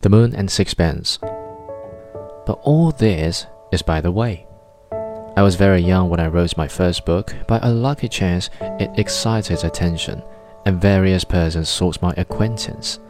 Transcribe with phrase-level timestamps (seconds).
[0.00, 1.18] The Moon and Sixpence.
[1.18, 4.46] But all this is by the way.
[5.36, 7.34] I was very young when I wrote my first book.
[7.48, 10.22] By a lucky chance, it excited attention,
[10.64, 13.00] and various persons sought my acquaintance.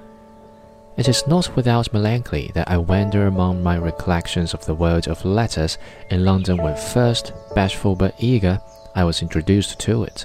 [0.96, 5.26] It is not without melancholy that I wander among my recollections of the world of
[5.26, 5.76] letters
[6.10, 8.62] in London when first, bashful but eager,
[8.94, 10.24] I was introduced to it.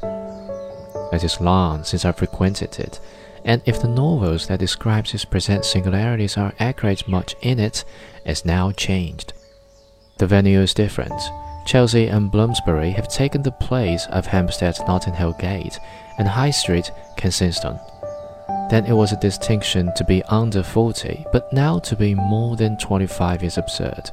[1.12, 3.02] It is long since I frequented it,
[3.46, 7.86] and if the novels that describe its present singularities are accurate much in it's
[8.46, 9.34] now changed.
[10.18, 11.22] The venue is different
[11.66, 15.80] Chelsea and Bloomsbury have taken the place of Hampstead Notting Hill Gate
[16.18, 17.80] and High Street, Kensington.
[18.70, 22.78] Then it was a distinction to be under 40, but now to be more than
[22.78, 24.10] 25 is absurd.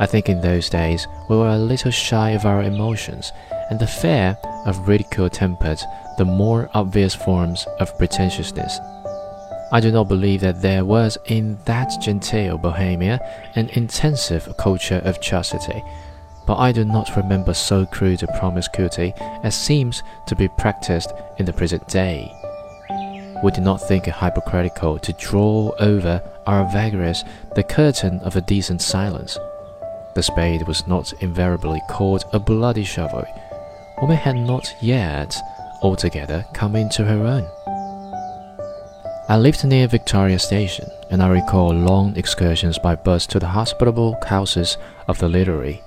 [0.00, 3.32] I think in those days we were a little shy of our emotions,
[3.70, 5.80] and the fear of ridicule tempered
[6.18, 8.78] the more obvious forms of pretentiousness.
[9.72, 13.20] I do not believe that there was in that genteel Bohemia
[13.54, 15.82] an intensive culture of chastity
[16.50, 21.46] but I do not remember so crude a promiscuity as seems to be practiced in
[21.46, 22.34] the present day.
[23.44, 27.22] We do not think it hypocritical to draw over our vagaries
[27.54, 29.38] the curtain of a decent silence.
[30.16, 33.24] The spade was not invariably called a bloody shovel.
[34.00, 35.36] Woman had not yet
[35.82, 37.46] altogether come into her own.
[39.28, 44.18] I lived near Victoria Station, and I recall long excursions by bus to the hospitable
[44.26, 45.82] houses of the literary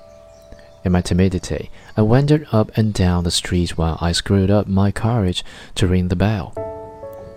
[0.84, 4.92] in my timidity, I wandered up and down the street while I screwed up my
[4.92, 5.44] courage
[5.76, 6.54] to ring the bell.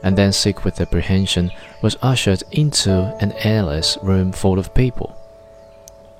[0.03, 1.51] And then, sick with apprehension,
[1.83, 5.16] was ushered into an airless room full of people.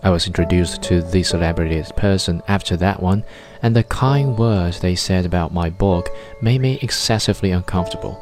[0.07, 3.25] I was introduced to the celebrated person after that one,
[3.61, 8.17] and the kind words they said about my book made me excessively uncomfortable.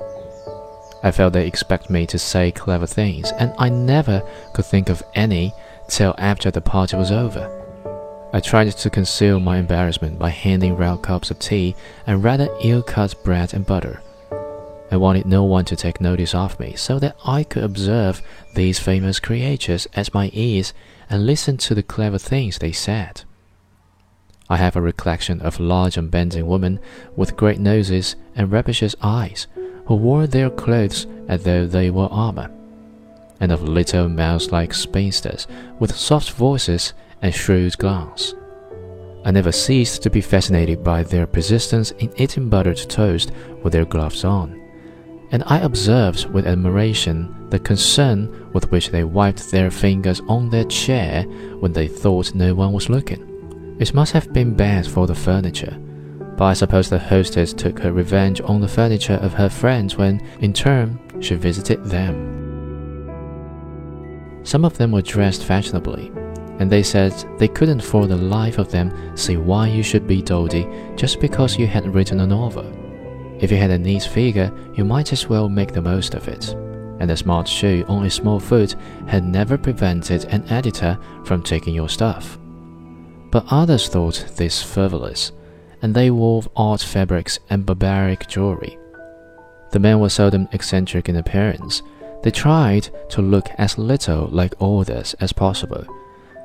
[1.03, 4.23] I felt they expect me to say clever things, and I never
[4.55, 5.53] could think of any
[5.87, 7.51] till after the party was over.
[8.33, 12.83] I tried to conceal my embarrassment by handing round cups of tea and rather ill
[12.83, 14.01] cut bread and butter.
[14.91, 18.23] I wanted no one to take notice of me so that I could observe
[18.55, 20.73] these famous creatures at my ease
[21.11, 23.23] and listen to the clever things they said.
[24.49, 26.79] I have a recollection of large unbending women
[27.17, 29.47] with great noses and rapacious eyes
[29.87, 32.51] who wore their clothes as though they were armor,
[33.41, 35.47] and of little mouse like spinsters
[35.79, 36.93] with soft voices
[37.23, 38.35] and shrewd glance.
[39.25, 43.87] I never ceased to be fascinated by their persistence in eating buttered toast with their
[43.87, 44.61] gloves on,
[45.31, 50.65] and I observed with admiration the concern with which they wiped their fingers on their
[50.65, 51.23] chair
[51.61, 53.77] when they thought no one was looking.
[53.81, 55.77] It must have been bad for the furniture,
[56.37, 60.21] but I suppose the hostess took her revenge on the furniture of her friends when,
[60.41, 62.33] in turn, she visited them.
[64.43, 66.13] Some of them were dressed fashionably,
[66.59, 70.23] and they said they couldn't for the life of them see why you should be
[70.23, 72.84] dowdy just because you had written a novel.
[73.41, 76.51] If you had a neat figure, you might as well make the most of it.
[77.01, 81.75] And a smart shoe on a small foot had never prevented an editor from taking
[81.75, 82.39] your stuff.
[83.31, 85.33] But others thought this frivolous,
[85.83, 88.79] and they wove odd fabrics and barbaric jewelry.
[89.73, 91.83] The men were seldom eccentric in appearance.
[92.23, 95.85] They tried to look as little like authors as possible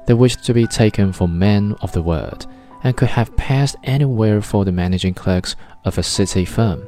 [0.10, 2.48] they wished to be taken for men of the world
[2.84, 6.88] and could have passed anywhere for the managing clerks of a city firm.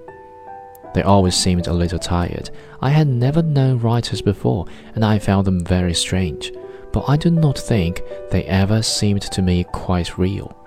[0.93, 2.49] They always seemed a little tired.
[2.81, 4.65] I had never known writers before,
[4.95, 6.51] and I found them very strange,
[6.91, 10.57] but I do not think they ever seemed to me quite real.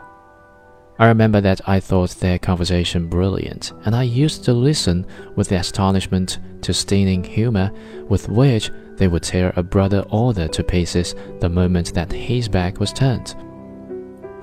[0.99, 5.57] I remember that I thought their conversation brilliant, and I used to listen with the
[5.57, 7.73] astonishment to stinging humor
[8.09, 12.79] with which they would tear a brother author to pieces the moment that his back
[12.79, 13.35] was turned.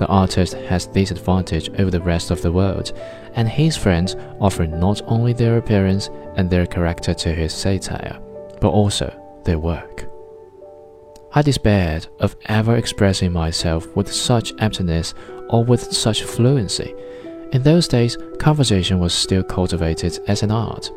[0.02, 2.92] The artist has this advantage over the rest of the world,
[3.36, 8.18] and his friends offer not only their appearance and their character to his satire,
[8.60, 9.14] but also
[9.46, 10.10] their work.
[11.36, 15.14] I despaired of ever expressing myself with such aptness
[15.52, 16.96] or with such fluency.
[17.52, 20.90] In those days, conversation was still cultivated as an art.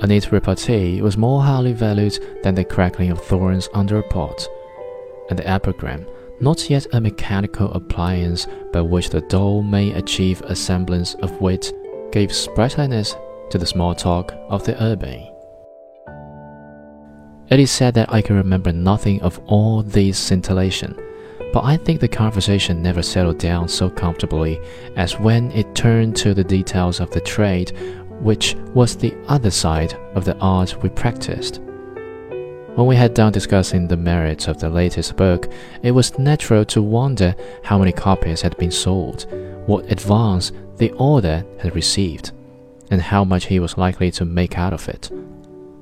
[0.00, 4.48] A neat repartee was more highly valued than the crackling of thorns under a pot,
[5.30, 6.08] and the epigram,
[6.40, 11.72] not yet a mechanical appliance by which the dull may achieve a semblance of wit,
[12.12, 13.16] gave sprightliness
[13.50, 15.26] to the small talk of the urban.
[17.50, 20.94] It is said that I can remember nothing of all this scintillation,
[21.52, 24.60] but I think the conversation never settled down so comfortably
[24.96, 27.72] as when it turned to the details of the trade
[28.20, 31.60] which was the other side of the art we practiced.
[32.78, 35.50] When we had done discussing the merits of the latest book,
[35.82, 37.34] it was natural to wonder
[37.64, 39.26] how many copies had been sold,
[39.66, 42.30] what advance the author had received,
[42.92, 45.10] and how much he was likely to make out of it.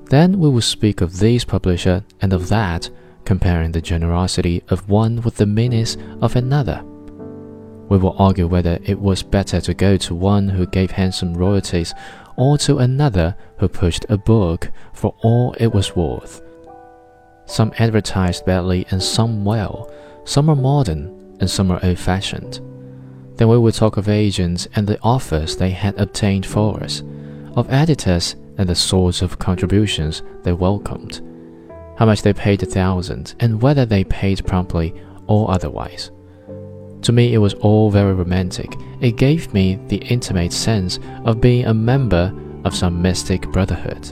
[0.05, 2.89] Then we would speak of this publisher and of that,
[3.25, 6.83] comparing the generosity of one with the meanness of another.
[7.89, 11.93] We will argue whether it was better to go to one who gave handsome royalties
[12.37, 16.41] or to another who pushed a book for all it was worth.
[17.47, 19.91] Some advertised badly and some well,
[20.25, 22.59] some are modern and some are old fashioned.
[23.37, 27.03] Then we will talk of agents and the offers they had obtained for us,
[27.55, 31.21] of editors and the sorts of contributions they welcomed,
[31.97, 34.93] how much they paid a thousand, and whether they paid promptly
[35.27, 36.11] or otherwise.
[37.03, 38.75] To me, it was all very romantic.
[38.99, 42.33] It gave me the intimate sense of being a member
[42.65, 44.11] of some mystic brotherhood.